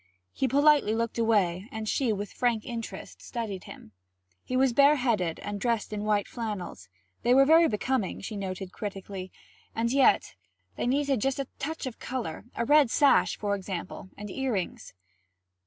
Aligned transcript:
He 0.33 0.47
politely 0.47 0.95
looked 0.95 1.19
away, 1.19 1.69
and 1.71 1.87
she 1.87 2.11
with 2.11 2.33
frank 2.33 2.65
interest 2.65 3.21
studied 3.21 3.65
him. 3.65 3.91
He 4.43 4.57
was 4.57 4.73
bareheaded 4.73 5.37
and 5.41 5.61
dressed 5.61 5.93
in 5.93 6.05
white 6.05 6.27
flannels; 6.27 6.89
they 7.21 7.35
were 7.35 7.45
very 7.45 7.67
becoming, 7.67 8.19
she 8.19 8.35
noted 8.35 8.71
critically, 8.71 9.31
and 9.75 9.91
yet 9.91 10.33
they 10.75 10.87
needed 10.87 11.21
just 11.21 11.37
a 11.37 11.45
touch 11.59 11.85
of 11.85 11.99
colour; 11.99 12.45
a 12.55 12.65
red 12.65 12.89
sash, 12.89 13.37
for 13.37 13.53
example, 13.53 14.09
and 14.17 14.31
earrings. 14.31 14.95